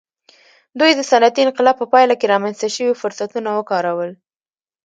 دوی 0.79 0.91
د 0.95 1.01
صنعتي 1.09 1.41
انقلاب 1.43 1.75
په 1.79 1.85
پایله 1.93 2.15
کې 2.17 2.31
رامنځته 2.33 2.67
شوي 2.75 2.93
فرصتونه 3.01 3.49
وکارول. 3.53 4.11